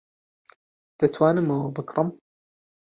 دەتوانم 0.99 1.47
ئەوە 1.51 1.69
بکڕم؟ 1.75 2.07